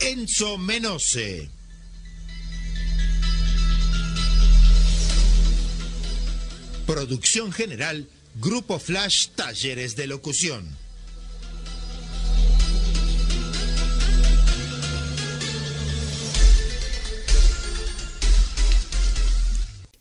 [0.00, 1.50] Enzo Menose.
[6.86, 10.76] Producción general Grupo Flash Talleres de Locución.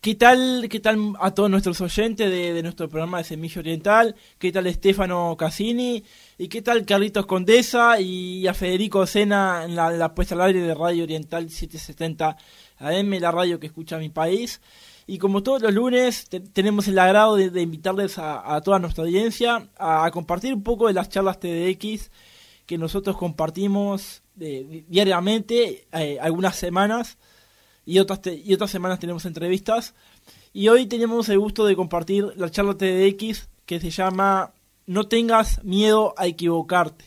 [0.01, 4.15] ¿Qué tal, ¿Qué tal a todos nuestros oyentes de, nuestro programa de Semilla Oriental?
[4.37, 6.05] ¿Qué tal Estefano Cassini?
[6.41, 10.73] ¿Y qué tal Carlitos Condesa y a Federico Sena en la, puesta al aire de
[10.73, 12.37] Radio Oriental 770
[12.77, 14.61] AM, la radio que escucha mi país?
[15.05, 20.09] Y como todos los lunes, tenemos el agrado de, invitarles a, toda nuestra audiencia a,
[20.11, 22.09] compartir un poco de las charlas TDX
[22.65, 27.17] que nosotros compartimos diariamente, eh, algunas semanas
[27.85, 29.93] y otras, y otras semanas tenemos entrevistas.
[30.53, 34.53] Y hoy tenemos el gusto de compartir la charla TDX que se llama
[34.89, 37.05] No tengas miedo a equivocarte.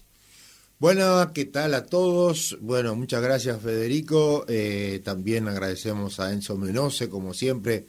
[0.78, 2.56] Bueno, ¿qué tal a todos?
[2.61, 4.44] Bueno, muchas gracias Federico.
[4.47, 7.86] Eh, también agradecemos a Enzo Menose, como siempre,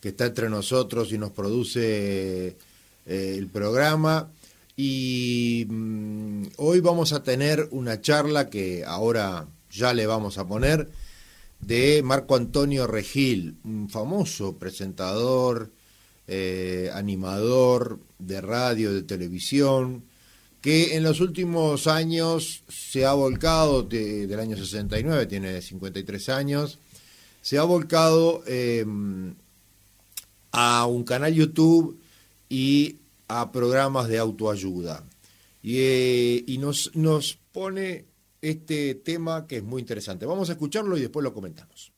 [0.00, 2.56] que está entre nosotros y nos produce
[3.04, 4.30] eh, el programa.
[4.74, 10.88] Y mm, hoy vamos a tener una charla que ahora ya le vamos a poner
[11.60, 15.72] de Marco Antonio Regil, un famoso presentador,
[16.28, 20.04] eh, animador de radio, de televisión,
[20.60, 26.78] que en los últimos años se ha volcado, del año 69, tiene 53 años,
[27.40, 29.34] se ha volcado em,
[30.50, 32.00] a un canal YouTube
[32.48, 32.96] y
[33.28, 35.04] a programas de autoayuda.
[35.62, 38.06] Y, eh, y nos, nos pone
[38.40, 40.26] este tema que es muy interesante.
[40.26, 41.92] Vamos a escucharlo y después lo comentamos.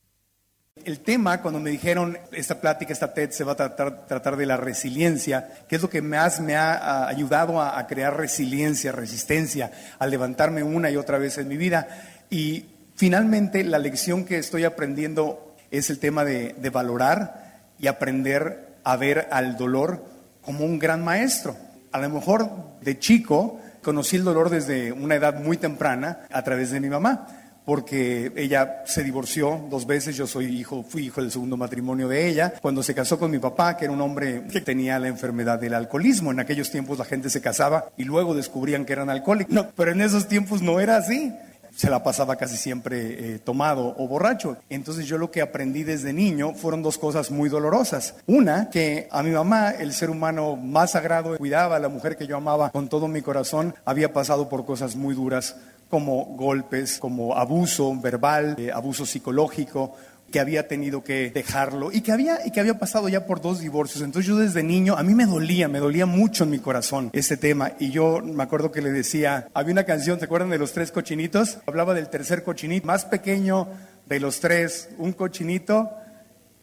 [0.85, 4.57] El tema, cuando me dijeron, esta plática, esta TED se va a tratar, de la
[4.57, 10.63] resiliencia, que es lo que más me ha ayudado a, crear resiliencia, resistencia, a levantarme
[10.63, 11.87] una y otra vez en mi vida.
[12.29, 18.75] Y finalmente la lección que estoy aprendiendo es el tema de, de valorar y aprender
[18.83, 20.05] a ver al dolor
[20.41, 21.55] como un gran maestro.
[21.91, 26.71] A lo mejor de chico Conocí el dolor desde una edad muy temprana a través
[26.71, 27.38] de mi mamá,
[27.69, 32.27] porque ella se divorció dos veces, yo soy hijo, fui hijo del segundo matrimonio de
[32.27, 35.59] ella, cuando se casó con mi papá, que era un hombre que tenía la enfermedad
[35.59, 39.53] del alcoholismo, en aquellos tiempos la gente se casaba y luego descubrían que eran alcohólicos,
[39.53, 41.31] no, pero en esos tiempos no era así
[41.75, 44.57] se la pasaba casi siempre eh, tomado o borracho.
[44.69, 48.15] Entonces yo lo que aprendí desde niño fueron dos cosas muy dolorosas.
[48.25, 52.27] Una, que a mi mamá, el ser humano más sagrado, cuidaba a la mujer que
[52.27, 55.55] yo amaba con todo mi corazón, había pasado por cosas muy duras
[55.89, 59.95] como golpes, como abuso verbal, eh, abuso psicológico,
[60.31, 63.59] que había tenido que dejarlo y que había, y que había pasado ya por dos
[63.59, 64.03] divorcios.
[64.03, 67.37] Entonces yo desde niño, a mí me dolía, me dolía mucho en mi corazón ese
[67.37, 67.71] tema.
[67.79, 70.91] Y yo me acuerdo que le decía, había una canción, ¿se acuerdan de los tres
[70.91, 71.59] cochinitos?
[71.65, 73.67] Hablaba del tercer cochinito, más pequeño
[74.05, 75.89] de los tres, un cochinito,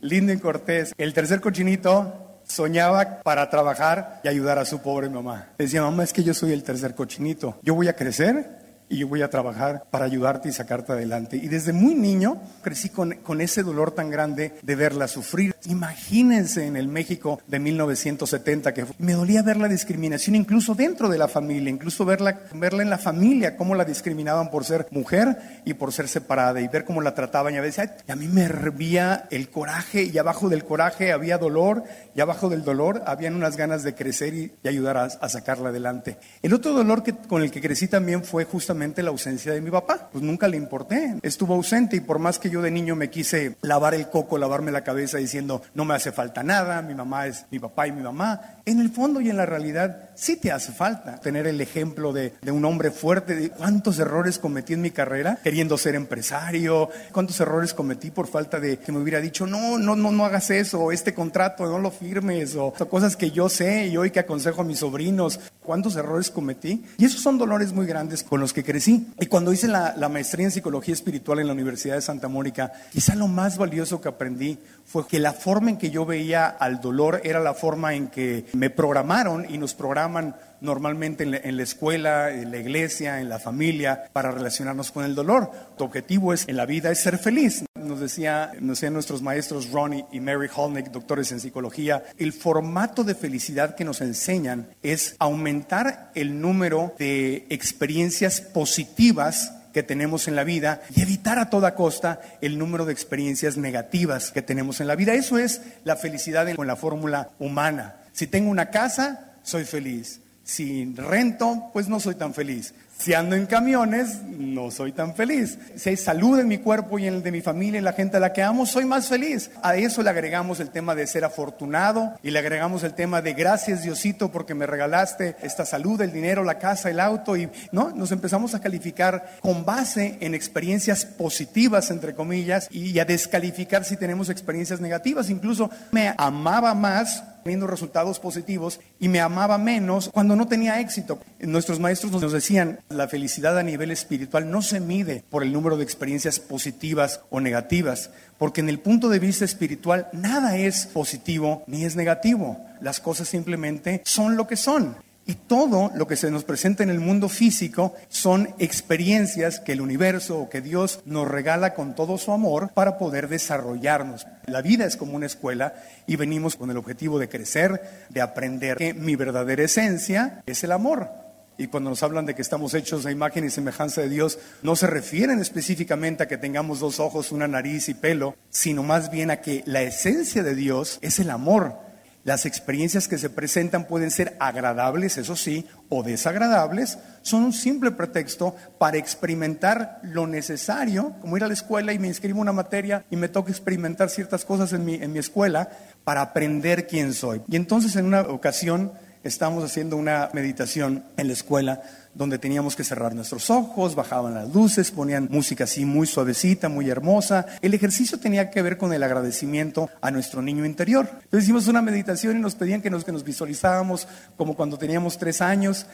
[0.01, 0.93] lindo y cortés.
[0.97, 5.49] El tercer cochinito soñaba para trabajar y ayudar a su pobre mamá.
[5.59, 7.59] Decía, mamá, es que yo soy el tercer cochinito.
[7.63, 11.37] Yo voy a crecer y yo voy a trabajar para ayudarte y sacarte adelante.
[11.37, 15.55] Y desde muy niño crecí con, con, ese dolor tan grande de verla sufrir.
[15.65, 21.19] Imagínense en el México de 1970 que me dolía ver la discriminación incluso dentro de
[21.19, 25.75] la familia, incluso verla, verla en la familia, cómo la discriminaban por ser mujer y
[25.75, 29.27] por ser separada y ver cómo la trataban y a veces a mí me hervía
[29.31, 33.83] el coraje y abajo del coraje había dolor y abajo del dolor habían unas ganas
[33.83, 36.19] de crecer y, ayudar a, a, sacarla adelante.
[36.43, 39.71] El otro dolor que, con el que crecí también fue justamente la ausencia de mi
[39.71, 40.09] papá.
[40.13, 41.17] Pues nunca le importé.
[41.23, 44.71] Estuvo ausente y por más que yo de niño me quise lavar el coco, lavarme
[44.71, 48.03] la cabeza diciendo no me hace falta nada, mi mamá es mi papá y mi
[48.03, 52.13] mamá, en el fondo y en la realidad sí te hace falta tener el ejemplo
[52.13, 57.39] de, un hombre fuerte, de cuántos errores cometí en mi carrera queriendo ser empresario, cuántos
[57.39, 60.91] errores cometí por falta de que me hubiera dicho no, no, no, no hagas eso,
[60.91, 64.63] este contrato no lo firmes, o, o cosas que yo sé y hoy que aconsejo
[64.63, 66.84] a mis sobrinos, cuántos errores cometí.
[66.97, 69.09] Y esos son dolores muy grandes con los que crecí.
[69.21, 72.72] Y cuando hice la, la, maestría en psicología espiritual en la Universidad de Santa Mónica,
[72.92, 76.80] quizá lo más valioso que aprendí fue que la forma en que yo veía al
[76.80, 82.31] dolor era la forma en que me programaron y nos programan normalmente en la, escuela,
[82.31, 85.51] en la iglesia, en la familia, para relacionarnos con el dolor.
[85.77, 87.65] Tu objetivo es en la vida es ser feliz.
[87.75, 93.05] Nos decía, nos decían nuestros maestros Ronnie y Mary Holnick, doctores en psicología, el formato
[93.05, 100.37] de felicidad que nos enseñan es aumentar el número de experiencias positivas que tenemos en
[100.37, 104.87] la vida y evitar a toda costa el número de experiencias negativas que tenemos en
[104.87, 105.13] la vida.
[105.13, 107.97] Eso es la felicidad con la fórmula humana.
[108.16, 110.22] Si tengo una casa, soy feliz.
[110.42, 112.72] Si rento, pues no soy tan feliz.
[112.97, 115.59] Si ando en camiones, no soy tan feliz.
[115.77, 118.16] Si hay salud en mi cuerpo y en el de mi familia y la gente
[118.16, 119.51] a la que amo, soy más feliz.
[119.63, 123.34] A eso le agregamos el tema de ser afortunado y le agregamos el tema de
[123.34, 127.91] gracias Diosito porque me regalaste esta salud, el dinero, la casa, el auto y no,
[127.91, 133.98] nos empezamos a calificar con base en experiencias positivas entre comillas y a descalificar si
[133.98, 135.28] tenemos experiencias negativas.
[135.28, 141.21] Incluso me amaba más teniendo resultados positivos y me amaba menos cuando no tenía éxito.
[141.39, 145.77] Nuestros maestros nos decían, la felicidad a nivel espiritual no se mide por el número
[145.77, 151.63] de experiencias positivas o negativas, porque en el punto de vista espiritual nada es positivo
[151.69, 152.59] ni es negativo.
[152.81, 154.97] Las cosas simplemente son lo que son.
[155.28, 159.81] Y todo lo que se nos presenta en el mundo físico son experiencias que el
[159.81, 164.25] universo o que Dios nos regala con todo su amor para poder desarrollarnos.
[164.47, 165.75] La vida es como una escuela
[166.07, 170.71] y venimos con el objetivo de crecer, de aprender que mi verdadera esencia es el
[170.71, 171.11] amor.
[171.59, 174.77] Y cuando nos hablan de que estamos hechos a imagen y semejanza de Dios, no
[174.77, 179.31] se refieren específicamente a que tengamos dos ojos, una nariz y pelo, sino más bien
[179.31, 181.85] a que la esencia de Dios es el amor.
[182.27, 187.93] Las experiencias que se presentan pueden ser agradables, eso sí, o desagradables, son un simple
[187.93, 193.05] pretexto para experimentar lo necesario, como ir a la escuela y me inscribo una materia
[193.13, 195.71] y me toca experimentar ciertas cosas en mi, en mi escuela
[196.03, 197.43] para aprender quién soy.
[197.47, 198.91] Y entonces en una ocasión
[199.28, 201.83] estábamos haciendo una meditación en la escuela
[202.15, 206.89] donde teníamos que cerrar nuestros ojos, bajaban las luces, ponían música así muy suavecita, muy
[206.89, 207.47] hermosa.
[207.61, 211.09] El ejercicio tenía que ver con el agradecimiento a nuestro niño interior.
[211.13, 215.19] Entonces hicimos una meditación y nos pedían que nos, que nos visualizábamos como cuando teníamos
[215.19, 215.87] tres años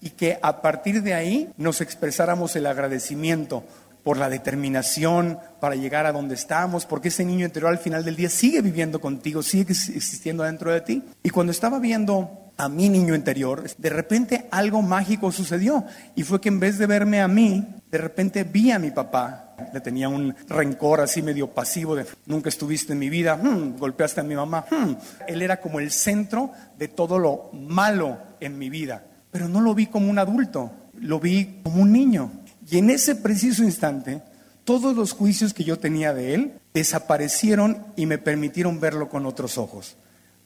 [0.00, 3.64] y que a partir de ahí nos expresáramos el agradecimiento
[4.02, 8.16] por la determinación para llegar a donde estamos, porque ese niño interior al final del
[8.16, 11.02] día sigue viviendo contigo, sigue existiendo dentro de ti.
[11.22, 16.40] Y cuando estaba viendo a mi niño interior, de repente algo mágico sucedió y fue
[16.40, 19.56] que en vez de verme a mí, de repente vi a mi papá.
[19.74, 24.20] Le tenía un rencor así medio pasivo de nunca estuviste en mi vida, hmm, golpeaste
[24.20, 24.64] a mi mamá.
[24.70, 24.94] Hmm".
[25.26, 29.74] Él era como el centro de todo lo malo en mi vida, pero no lo
[29.74, 30.70] vi como un adulto,
[31.00, 32.30] lo vi como un niño.
[32.70, 34.22] Y en ese preciso instante,
[34.62, 39.58] todos los juicios que yo tenía de él desaparecieron y me permitieron verlo con otros
[39.58, 39.96] ojos,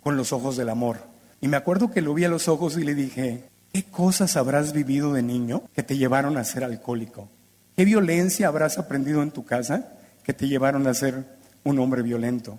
[0.00, 2.84] con los ojos del amor y me acuerdo que lo vi a los ojos y
[2.84, 7.28] le dije, ¿qué cosas habrás vivido de niño que te llevaron a ser alcohólico?
[7.76, 9.92] ¿Qué violencia habrás aprendido en tu casa
[10.24, 11.24] que te llevaron a ser
[11.64, 12.58] un hombre violento?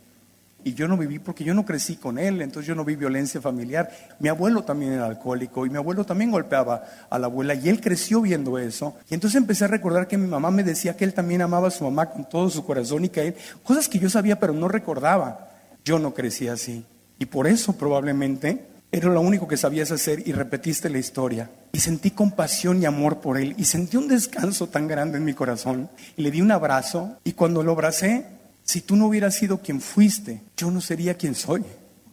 [0.64, 3.40] Y yo no viví porque yo no crecí con él, entonces yo no vi violencia
[3.40, 3.90] familiar.
[4.20, 7.80] Mi abuelo también era alcohólico y mi abuelo también golpeaba a la abuela y él
[7.80, 8.96] creció viendo eso.
[9.10, 11.72] Y entonces empecé a recordar que mi mamá me decía que él también amaba a
[11.72, 14.68] su mamá con todo su corazón y que él, cosas que yo sabía pero no
[14.68, 15.52] recordaba.
[15.86, 16.86] Yo no crecí así.
[17.20, 21.50] Y por eso probablemente era lo único que sabías hacer y repetiste la historia.
[21.74, 23.54] Y sentí compasión y amor por él.
[23.58, 25.90] Y sentí un descanso tan grande en mi corazón.
[26.16, 27.18] Le di un abrazo.
[27.24, 28.26] Y cuando lo abracé,
[28.64, 31.64] si tú no hubieras sido quien fuiste, yo no sería quien soy.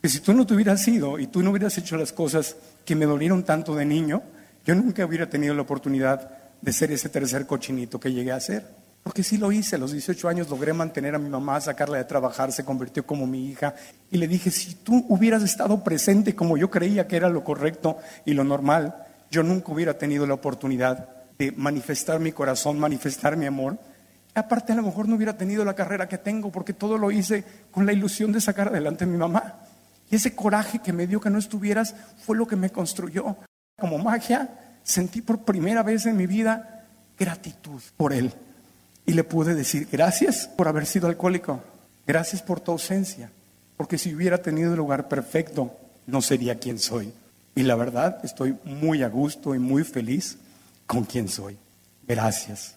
[0.02, 2.97] Que si tú no te hubieras sido y tú no hubieras hecho las cosas que
[2.97, 4.23] me dolieron tanto de niño,
[4.67, 8.84] yo nunca hubiera tenido la oportunidad de ser ese tercer cochinito que llegué a ser.
[9.05, 12.05] Porque sí lo hice, a los 18 años logré mantener a mi mamá, sacarla de
[12.05, 13.75] trabajar, se convirtió como mi hija.
[14.11, 17.99] Y le dije, si tú hubieras estado presente como yo creía que era lo correcto
[18.25, 18.97] y lo normal,
[19.31, 21.07] yo nunca hubiera tenido la oportunidad
[21.39, 23.79] de manifestar mi corazón, manifestar mi amor.
[24.35, 27.45] Aparte, a lo mejor no hubiera tenido la carrera que tengo, porque todo lo hice
[27.71, 29.61] con la ilusión de sacar adelante a mi mamá.
[30.11, 31.95] Y ese coraje que me dio que no estuvieras
[32.25, 33.37] fue lo que me construyó.
[33.79, 36.87] Como magia, sentí por primera vez en mi vida
[37.19, 38.33] gratitud por él.
[39.07, 41.63] Y le pude decir, gracias por haber sido alcohólico,
[42.07, 43.31] gracias por tu ausencia,
[43.77, 47.13] porque si hubiera tenido el lugar perfecto, no sería quien soy.
[47.55, 50.39] Y la verdad, estoy muy a gusto y muy feliz
[50.87, 51.57] con quien soy.
[52.07, 52.77] Gracias.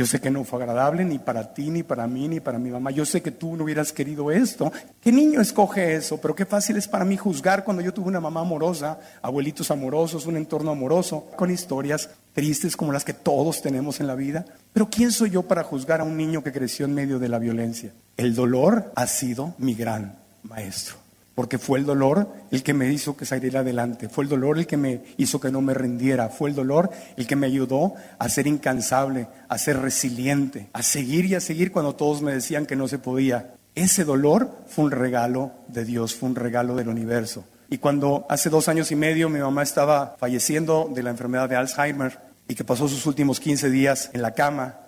[0.00, 2.70] Yo sé que no fue agradable ni para ti, ni para mí, ni para mi
[2.70, 2.90] mamá.
[2.90, 4.72] Yo sé que tú no hubieras querido esto.
[4.98, 6.18] ¿Qué niño escoge eso?
[6.18, 10.24] Pero qué fácil es para mí juzgar cuando yo tuve una mamá amorosa, abuelitos amorosos,
[10.24, 14.46] un entorno amoroso, con historias tristes como las que todos tenemos en la vida.
[14.72, 17.38] Pero ¿quién soy yo para juzgar a un niño que creció en medio de la
[17.38, 17.92] violencia?
[18.16, 23.16] El dolor ha sido mi gran maestro porque fue el dolor el que me hizo
[23.16, 26.50] que saliera adelante, fue el dolor el que me hizo que no me rindiera, fue
[26.50, 31.34] el dolor el que me ayudó a ser incansable, a ser resiliente, a seguir y
[31.34, 33.54] a seguir cuando todos me decían que no se podía.
[33.74, 37.44] Ese dolor fue un regalo de Dios, fue un regalo del universo.
[37.68, 41.56] Y cuando hace dos años y medio mi mamá estaba falleciendo de la enfermedad de
[41.56, 42.18] Alzheimer
[42.48, 44.80] y que pasó sus últimos 15 días en la cama,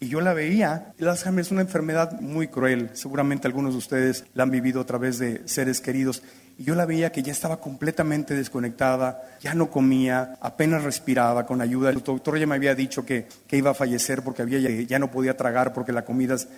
[0.00, 0.92] y yo la veía.
[0.98, 2.90] El Alzheimer es una enfermedad muy cruel.
[2.92, 6.22] Seguramente algunos de ustedes la han vivido a través de seres queridos.
[6.58, 11.60] Y yo la veía que ya estaba completamente desconectada, ya no comía, apenas respiraba con
[11.60, 11.90] ayuda.
[11.90, 15.10] El doctor ya me había dicho que, que iba a fallecer porque había, ya no
[15.10, 16.48] podía tragar porque la comida es...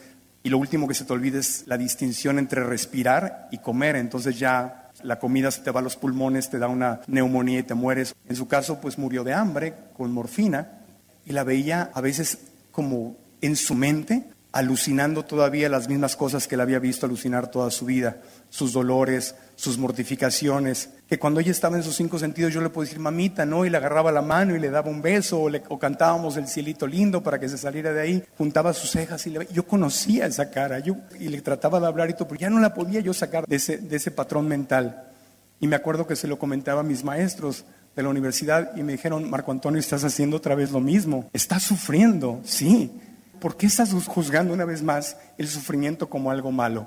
[0.42, 3.96] Y lo último que se te olvida es la distinción entre respirar y comer.
[3.96, 7.64] Entonces ya la comida se te va a los pulmones, te da una neumonía y
[7.64, 8.14] te mueres.
[8.28, 10.82] En su caso, pues murió de hambre con morfina
[11.24, 12.38] y la veía a veces
[12.70, 13.16] como
[13.46, 17.84] en su mente, alucinando todavía las mismas cosas que él había visto alucinar toda su
[17.84, 18.16] vida,
[18.48, 22.86] sus dolores, sus mortificaciones, que cuando ella estaba en sus cinco sentidos yo le podía
[22.88, 23.66] decir mamita, ¿no?
[23.66, 26.86] Y le agarraba la mano y le daba un beso, o, le, cantábamos el cielito
[26.86, 30.82] lindo para que se saliera de ahí, juntaba sus cejas y yo conocía esa cara,
[31.20, 33.56] y le trataba de hablar y todo, pero ya no la podía yo sacar de
[33.56, 35.04] ese, de ese patrón mental.
[35.60, 37.64] Y me acuerdo que se lo comentaba a mis maestros,
[37.96, 41.62] de la universidad y me dijeron, Marco Antonio, estás haciendo otra vez lo mismo, estás
[41.62, 42.92] sufriendo, sí,
[43.40, 46.86] ¿por qué estás juzgando una vez más el sufrimiento como algo malo?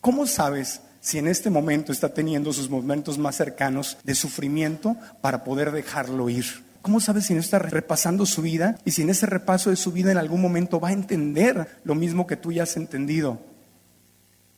[0.00, 5.44] ¿Cómo sabes si en este momento está teniendo sus momentos más cercanos de sufrimiento para
[5.44, 6.44] poder dejarlo ir?
[6.82, 9.92] ¿Cómo sabes si no está repasando su vida y si en ese repaso de su
[9.92, 13.40] vida en algún momento va a entender lo mismo que tú ya has entendido?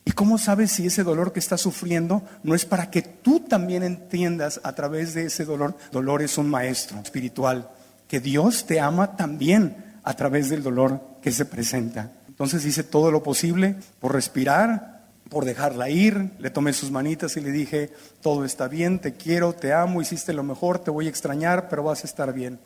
[0.05, 3.83] ¿Y cómo sabes si ese dolor que está sufriendo no es para que tú también
[3.83, 5.77] entiendas a través de ese dolor?
[5.91, 7.71] Dolor es un maestro espiritual,
[8.09, 12.13] que Dios te ama también a través del dolor que se presenta.
[12.29, 17.41] Entonces hice todo lo posible por respirar, por dejarla ir, le tomé sus manitas y
[17.41, 17.91] le dije,
[18.23, 21.83] todo está bien, te quiero, te amo, hiciste lo mejor, te voy a extrañar, pero
[21.83, 22.61] vas a estar bien.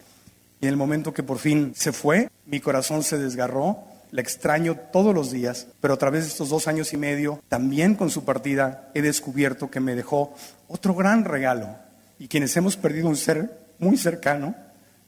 [0.61, 3.79] Y en el momento que por fin se fue, mi corazón se desgarró,
[4.11, 7.95] la extraño todos los días, pero a través de estos dos años y medio, también
[7.95, 10.35] con su partida, he descubierto que me dejó
[10.69, 11.77] otro gran regalo.
[12.19, 14.55] Y quienes hemos perdido un ser muy cercano,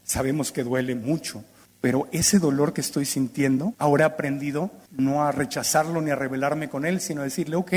[0.05, 1.45] sabemos que duele mucho,
[1.83, 6.69] pero ese dolor que estoy sintiendo, ahora he aprendido no a rechazarlo ni a rebelarme
[6.69, 7.73] con él, sino a decirle, ok,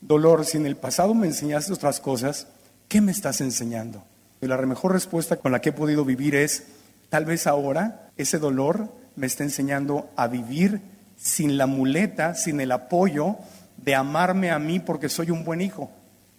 [0.00, 2.46] dolor, si en el pasado me enseñaste otras cosas,
[2.86, 4.04] ¿qué me estás enseñando?
[4.40, 6.68] Y la mejor respuesta con la que he podido vivir es,
[7.08, 10.80] tal vez ahora ese dolor me está enseñando a vivir
[11.16, 13.38] sin la muleta, sin el apoyo
[13.76, 15.90] de amarme a mí porque soy un buen hijo.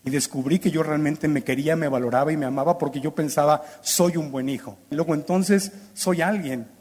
[0.05, 3.65] Y descubrí que yo realmente me quería, me valoraba y me amaba porque yo pensaba,
[3.81, 4.77] soy un buen hijo.
[4.89, 6.76] Y luego entonces soy alguien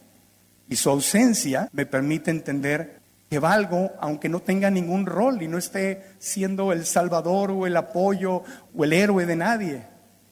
[0.68, 5.58] y su ausencia me permite entender que valgo aunque no tenga ningún rol y no
[5.58, 8.42] esté siendo el salvador o el apoyo
[8.75, 9.87] o el héroe de nadie.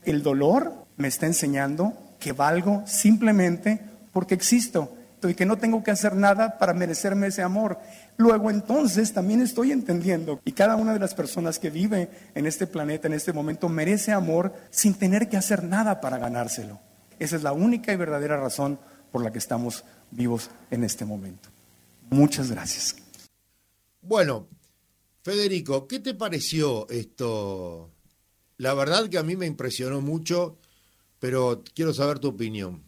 [0.04, 3.80] El dolor me está enseñando que valgo simplemente
[4.12, 4.96] porque existo
[5.28, 7.78] y que no tengo que hacer nada para merecerme ese amor.
[8.16, 12.66] Luego entonces también estoy entendiendo y cada una de las personas que vive en este
[12.66, 16.80] planeta en este momento merece amor sin tener que hacer nada para ganárselo.
[17.18, 18.78] Esa es la única y verdadera razón
[19.12, 19.84] por la que estamos
[20.14, 21.48] vivos en este momento.
[22.10, 22.96] Muchas gracias.
[24.00, 24.48] Bueno,
[25.22, 27.90] Federico, ¿qué te pareció esto?
[28.58, 30.58] La verdad que a mí me impresionó mucho,
[31.18, 32.82] pero quiero saber tu opinión.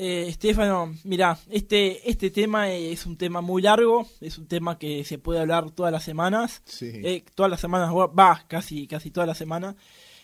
[0.00, 5.02] Eh, Estefano, mira, este, este tema es un tema muy largo, es un tema que
[5.02, 9.38] se puede hablar todas las semanas, eh, todas las semanas, va, casi, casi todas las
[9.38, 9.74] semanas,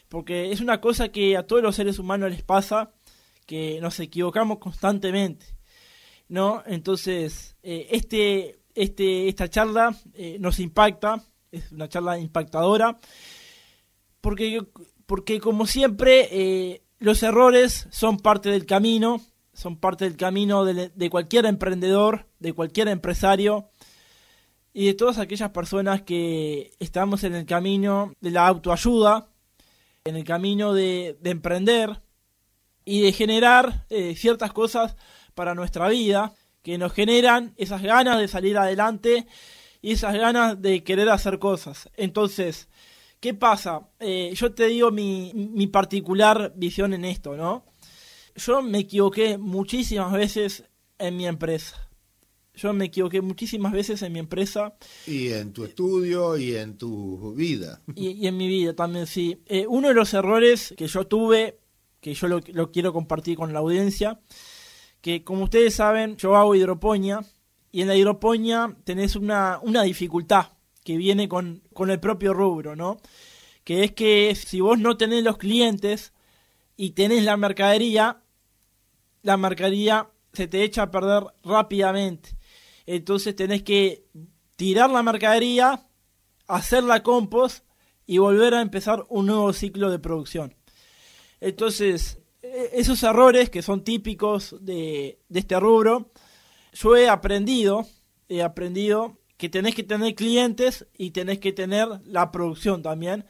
[0.09, 2.93] porque es una cosa que a todos los seres humanos les pasa,
[3.47, 5.54] que nos equivocamos constantemente.
[6.29, 6.63] ¿No?
[6.67, 12.99] Entonces, eh, este, este, esta charla eh, nos impacta, es una charla impactadora,
[14.21, 14.65] porque,
[15.07, 19.21] porque como siempre, eh, los errores son parte del camino,
[19.53, 23.71] son parte del camino de, de, cualquier emprendedor, de cualquier empresario
[24.73, 29.29] y de todas aquellas personas que estamos en el camino de la autoayuda,
[30.05, 32.03] en el camino de, de emprender
[32.85, 34.97] y de generar ciertas cosas
[35.35, 39.27] para nuestra vida, que nos generan esas ganas de salir adelante
[39.83, 41.91] y esas ganas de querer hacer cosas.
[41.97, 42.69] Entonces,
[43.21, 43.89] ¿qué pasa?
[44.01, 47.67] Eh, yo te digo mi, mi particular visión en esto, ¿no?
[48.37, 50.65] Yo me equivoqué muchísimas veces
[50.99, 51.89] en mi empresa.
[52.57, 54.75] Yo me equivoqué muchísimas veces en mi empresa.
[55.07, 57.81] Y en tu estudio y en tu vida.
[57.97, 59.43] Y, en mi vida también, sí.
[59.47, 61.59] Eh, uno de los errores que yo tuve,
[62.01, 64.21] que yo lo, lo, quiero compartir con la audiencia,
[65.05, 67.21] que como ustedes saben, yo hago hidroponía
[67.71, 70.47] y en la hidroponía tenés una, una dificultad
[70.83, 72.97] que viene con, con el propio rubro, ¿no?
[73.65, 76.15] Que es que si vos no tenés los clientes
[76.75, 78.23] y tenés la mercadería,
[79.21, 82.39] la mercadería se te echa a perder rápidamente
[82.87, 84.07] entonces tenés que
[84.57, 85.87] tirar la mercadería,
[86.47, 87.65] hacer la compost
[88.07, 90.55] y volver a empezar un nuevo ciclo de producción.
[91.41, 92.21] Entonces,
[92.73, 96.11] esos errores que son típicos de, este rubro,
[96.73, 97.87] yo he aprendido,
[98.29, 103.27] he aprendido que tenés que tener clientes y tenés que tener la producción también,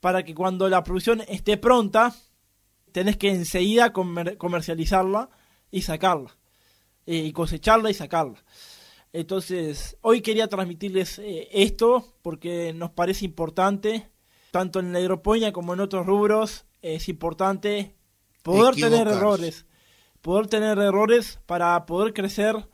[0.00, 2.14] para que cuando la producción esté pronta,
[2.92, 5.30] tenés que enseguida comercializarla
[5.70, 6.36] y sacarla,
[7.06, 8.42] eh, y cosecharla y sacarla.
[9.12, 14.08] Entonces, hoy quería transmitirles eh, esto porque nos parece importante,
[14.50, 17.94] tanto en la hidroponía como en otros rubros, es importante
[18.42, 19.66] poder tener errores,
[20.20, 22.68] poder tener errores para poder crecer,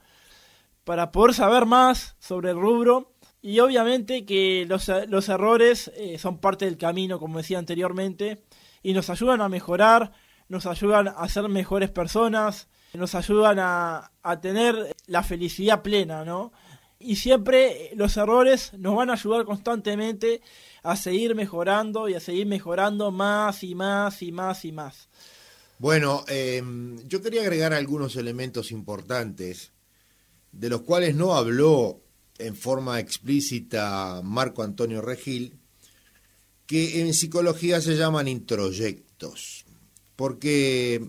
[0.85, 6.39] para poder saber más sobre el rubro y obviamente que los, los errores eh, son
[6.39, 8.43] parte del camino, como decía anteriormente,
[8.83, 10.13] y nos ayudan a mejorar,
[10.49, 16.53] nos ayudan a ser mejores personas, nos ayudan a, a tener la felicidad plena, ¿no?
[16.99, 20.43] Y siempre los errores nos van a ayudar constantemente
[20.83, 25.09] a seguir mejorando y a seguir mejorando más y más y más y más.
[25.79, 29.71] Bueno, em, yo quería agregar algunos elementos importantes
[30.51, 32.03] de los cuales no habló
[32.39, 35.59] en forma explícita Marco Antonio Regil,
[36.67, 39.65] que en psicología se llaman introyectos,
[40.17, 41.09] porque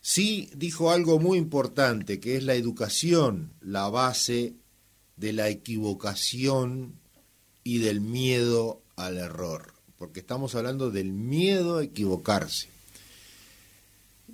[0.00, 4.54] sí dijo algo muy importante, que es la educación, la base
[5.16, 6.98] de la equivocación
[7.62, 12.73] y del miedo al error, porque estamos hablando del miedo a equivocarse.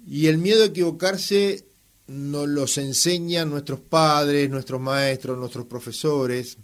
[0.06, 1.64] Y el miedo a equivocarse
[2.06, 6.56] nos los enseñan nuestros padres, nuestros maestros, nuestros profesores,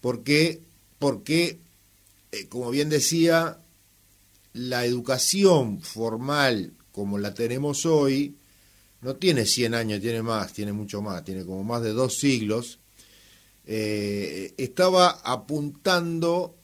[0.00, 0.60] porque,
[0.98, 1.58] porque
[2.30, 3.58] eh, como bien decía,
[4.52, 8.36] la educación formal como la tenemos hoy,
[9.00, 12.78] no tiene 100 años, tiene más, tiene mucho más, tiene como más de dos siglos,
[13.66, 16.54] eh, estaba apuntando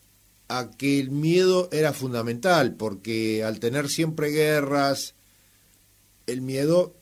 [0.48, 5.14] a que el miedo era fundamental, porque al tener siempre guerras,
[6.30, 6.94] el miedo,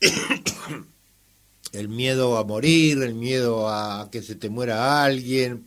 [1.72, 5.66] el miedo a morir, el miedo a que se te muera alguien,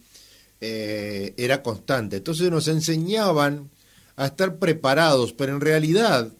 [0.62, 2.18] eh, era constante.
[2.18, 3.70] Entonces nos enseñaban
[4.16, 6.32] a estar preparados, pero en realidad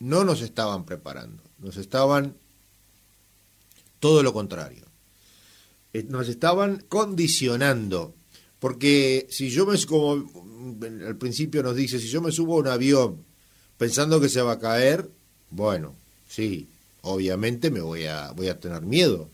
[0.00, 2.36] no nos estaban preparando, nos estaban
[4.00, 4.84] todo lo contrario.
[5.92, 8.14] Eh, nos estaban condicionando,
[8.58, 10.28] porque si yo me, como
[11.06, 13.27] al principio nos dice, si yo me subo a un avión
[13.78, 15.08] pensando que se va a caer,
[15.50, 15.94] bueno,
[16.28, 16.68] sí,
[17.02, 19.28] obviamente me voy a, voy a tener miedo,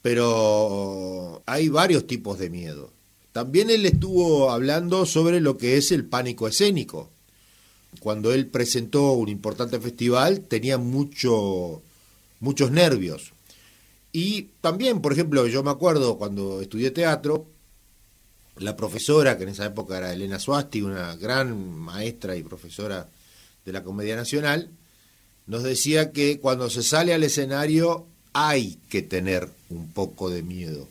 [0.00, 2.90] pero hay varios tipos de miedo.
[3.32, 7.08] También él estuvo hablando sobre lo que es el pánico escénico.
[8.00, 11.82] Cuando él presentó un importante festival tenía mucho,
[12.40, 13.32] muchos nervios.
[14.12, 17.46] Y también, por ejemplo, yo me acuerdo cuando estudié teatro,
[18.58, 23.08] la profesora, que en esa época era Elena Suasti, una gran maestra y profesora
[23.64, 24.70] de la Comedia Nacional,
[25.46, 30.88] nos decía que cuando se sale al escenario hay que tener un poco de miedo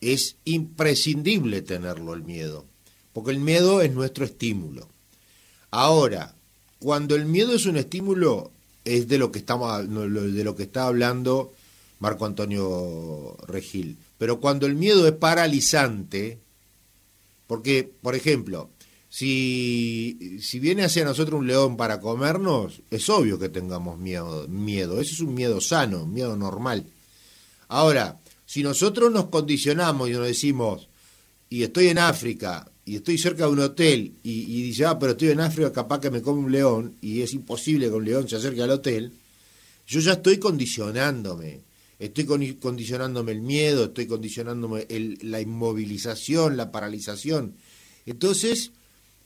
[0.00, 2.64] es imprescindible tenerlo el miedo,
[3.12, 4.88] porque el miedo es nuestro estímulo.
[5.70, 6.34] Ahora,
[6.78, 8.50] cuando el miedo es un estímulo,
[8.84, 11.52] es de lo que estamos de lo que está hablando
[11.98, 13.96] Marco Antonio Regil.
[14.18, 16.38] Pero cuando el miedo es paralizante,
[17.46, 18.70] porque, por ejemplo,
[19.16, 25.00] si, si viene hacia nosotros un león para comernos, es obvio que tengamos miedo, miedo.
[25.00, 26.84] Eso es un miedo sano, un miedo normal.
[27.68, 30.90] Ahora, si nosotros nos condicionamos y nos decimos,
[31.48, 35.30] y estoy en África, y estoy cerca de un hotel, y, dice, ah, pero estoy
[35.30, 38.36] en África, capaz que me come un león, y es imposible que un león se
[38.36, 39.12] acerque al hotel,
[39.86, 41.60] yo ya estoy condicionándome.
[41.98, 42.26] Estoy
[42.60, 44.86] condicionándome el miedo, estoy condicionándome
[45.22, 47.54] la inmovilización, la paralización.
[48.04, 48.72] Entonces,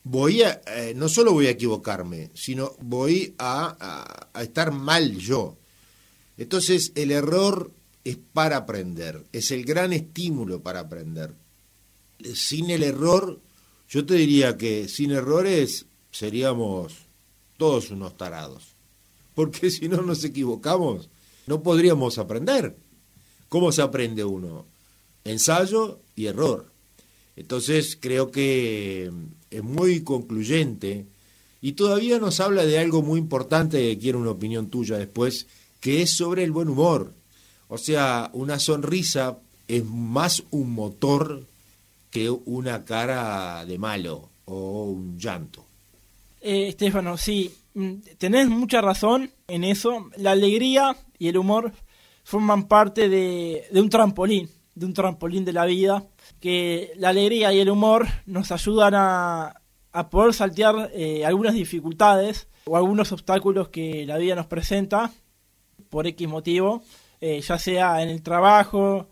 [0.04, 5.56] voy a, eh, no solo voy a equivocarme, sino voy a, a estar mal yo.
[6.36, 7.70] Entonces, el error
[8.04, 11.34] es para aprender, es el gran estímulo para aprender.
[12.34, 13.40] Sin el error,
[13.88, 16.94] yo te diría que sin errores seríamos
[17.56, 18.74] todos unos tarados.
[19.34, 21.08] porque si no nos equivocamos,
[21.46, 22.76] no podríamos aprender.
[23.48, 24.66] ¿Cómo se aprende uno?
[25.24, 26.70] Ensayo y error.
[27.36, 29.10] Entonces creo que
[29.50, 31.06] es muy concluyente
[31.60, 35.46] y todavía nos habla de algo muy importante que quiero una opinión tuya después,
[35.80, 37.12] que es sobre el buen humor.
[37.68, 41.44] O sea, una sonrisa es más un motor
[42.10, 45.64] que una cara de malo o un llanto.
[46.40, 50.10] Eh, Estefano, sí, mm, tenés mucha razón en eso.
[50.16, 51.72] La alegría y el humor
[52.24, 56.04] forman parte de, de, un trampolín, de un trampolín de la vida,
[56.40, 59.56] que la alegría y el humor nos ayudan a,
[60.10, 65.10] poder saltear eh, algunas dificultades o algunos obstáculos que la vida nos presenta
[65.90, 66.82] por X motivo,
[67.20, 69.08] eh, ya sea en el trabajo,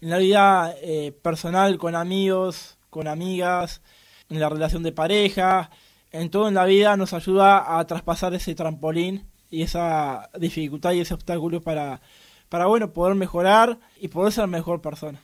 [0.00, 3.82] en la vida eh, personal con amigos, con amigas,
[4.30, 5.70] en la relación de pareja,
[6.10, 11.00] en todo en la vida nos ayuda a traspasar ese trampolín y esa dificultad y
[11.00, 12.00] ese obstáculo para,
[12.48, 15.20] para bueno, poder mejorar y poder ser mejor persona.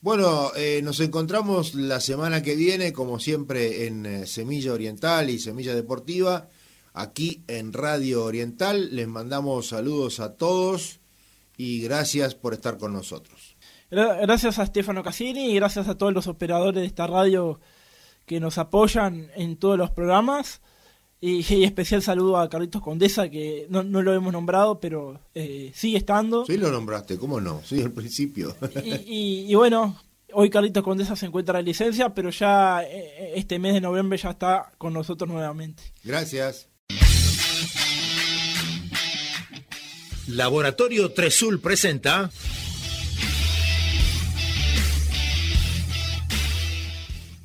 [0.00, 5.38] Bueno, eh, nos encontramos la semana que viene, como siempre, en eh, Semilla Oriental y
[5.38, 6.48] Semilla Deportiva,
[6.94, 8.96] aquí en Radio Oriental.
[8.96, 11.00] Les mandamos saludos a todos
[11.56, 13.56] y gracias por estar con nosotros.
[13.90, 17.60] Gracias a Stefano Cassini y gracias a todos los operadores de esta radio
[18.24, 20.60] que nos apoyan en todos los programas.
[21.22, 26.46] Y, especial saludo a Carlitos Condesa, que no, lo hemos nombrado, pero eh, sigue estando.
[26.46, 27.60] Sí, lo nombraste, ¿cómo no?
[27.64, 28.56] Sí, al principio.
[28.84, 30.00] y, bueno,
[30.32, 34.30] hoy Carlitos Condesa se encuentra en licencia, pero ya eh, este mes de noviembre ya
[34.30, 35.82] está con nosotros nuevamente.
[36.02, 36.68] Gracias.
[40.28, 42.30] Laboratorio Tresul presenta.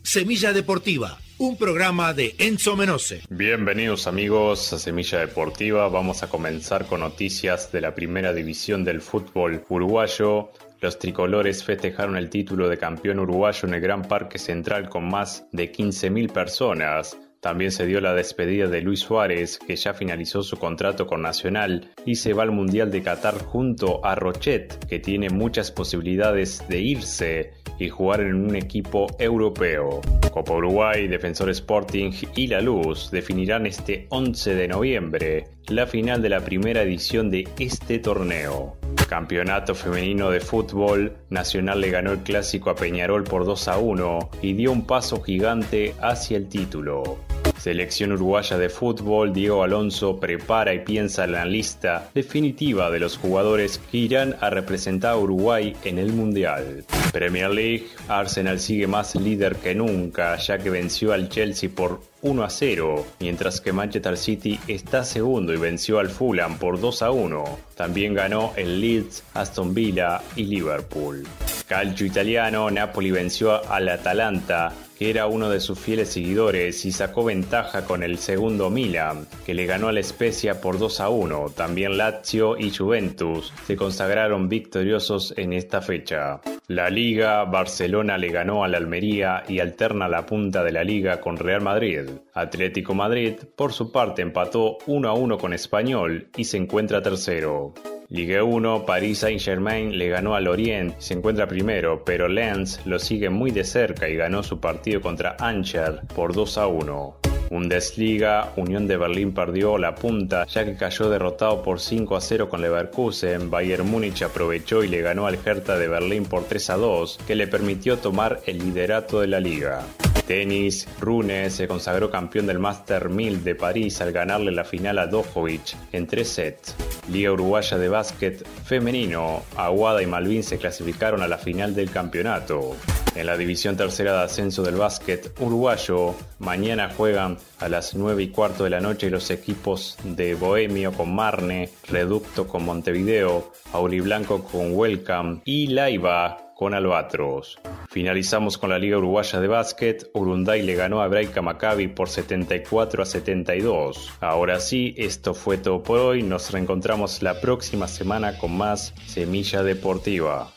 [0.03, 3.21] Semilla Deportiva un programa de Enzo Menose.
[3.29, 5.89] Bienvenidos amigos a Semilla Deportiva.
[5.89, 10.51] Vamos a comenzar con noticias de la primera división del fútbol uruguayo.
[10.79, 15.45] Los tricolores festejaron el título de campeón uruguayo en el Gran Parque Central con más
[15.51, 17.17] de 15.000 personas.
[17.45, 21.91] También se dio la despedida de Luis Suárez, que ya finalizó su contrato con Nacional
[22.03, 26.79] y se va al Mundial de Qatar junto a Rochet, que tiene muchas posibilidades de
[26.79, 30.01] irse y jugar en un equipo europeo.
[30.31, 36.29] Copa Uruguay, Defensor Sporting y La Luz definirán este 11 de noviembre la final de
[36.29, 38.75] la primera edición de este torneo.
[39.07, 44.31] Campeonato femenino de fútbol, Nacional le ganó el clásico a Peñarol por 2 a 1
[44.41, 47.19] y dio un paso gigante hacia el título.
[47.65, 53.17] Selección uruguaya de fútbol, Diego Alonso prepara y piensa en la lista definitiva de los
[53.17, 56.85] jugadores que irán a representar a Uruguay en el Mundial.
[57.11, 62.43] Premier League, Arsenal sigue más líder que nunca, ya que venció al Chelsea por 1
[62.43, 67.09] a 0, mientras que Manchester City está segundo y venció al Fulham por 2 a
[67.09, 67.59] 1.
[67.75, 71.23] También ganó el Leeds, Aston Villa y Liverpool.
[71.67, 77.23] Calcio italiano, Napoli venció al Atalanta que era uno de sus fieles seguidores y sacó
[77.23, 81.49] ventaja con el segundo Milan, que le ganó a la Spezia por 2 a 1.
[81.55, 86.41] También Lazio y Juventus se consagraron victoriosos en esta fecha.
[86.67, 91.21] La Liga, Barcelona le ganó a la Almería y alterna la punta de la liga
[91.21, 92.09] con Real Madrid.
[92.33, 97.73] Atlético Madrid, por su parte, empató 1 a 1 con Español y se encuentra tercero.
[98.09, 103.31] Ligue 1, Paris Saint-Germain le ganó al Orient, se encuentra primero, pero Lens lo sigue
[103.31, 107.17] muy de cerca y ganó su partido contra Ancher por 2 a 1.
[107.49, 112.47] Bundesliga, Unión de Berlín perdió la punta ya que cayó derrotado por 5 a 0
[112.47, 113.49] con Leverkusen.
[113.49, 117.35] Bayern Múnich aprovechó y le ganó al Hertha de Berlín por 3 a 2, que
[117.35, 119.83] le permitió tomar el liderato de la liga.
[120.27, 125.07] Tenis, Rune se consagró campeón del Master 1000 de París al ganarle la final a
[125.07, 126.75] Djokovic en 3 sets.
[127.11, 132.75] Liga Uruguaya de Básquet Femenino, Aguada y Malvin se clasificaron a la final del campeonato.
[133.15, 138.27] En la división tercera de ascenso del básquet uruguayo, mañana juegan a las 9 y
[138.27, 144.73] cuarto de la noche los equipos de Bohemio con Marne, Reducto con Montevideo, Auriblanco con
[144.73, 147.59] Welcome y Laiva con Albatros.
[147.89, 150.09] Finalizamos con la Liga Uruguaya de Básquet.
[150.13, 154.11] Urunday le ganó a Braica Maccabi por 74 a 72.
[154.21, 156.23] Ahora sí, esto fue todo por hoy.
[156.23, 160.51] Nos reencontramos la próxima semana con más Semilla Deportiva.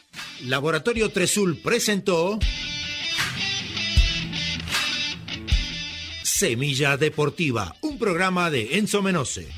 [0.47, 2.39] Laboratorio Tresul presentó
[6.23, 9.58] Semilla Deportiva, un programa de Enzo Menose.